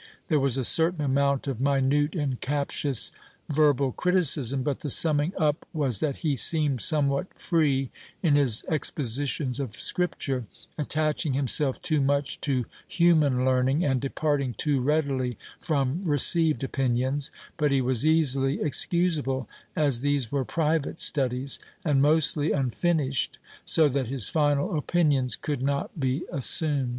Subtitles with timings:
[0.29, 3.11] There was a certain amount of minute and captious
[3.49, 7.91] verbal criticism, but the summing up was that he seemed somewhat free
[8.23, 14.81] in his expositions of Scripture, attaching himself too much to human learning and departing too
[14.81, 22.01] readily from received opinions, but he was easily excusable as these were private studies and
[22.01, 26.89] mostly unfinished, so that his final opinions could not be assumed.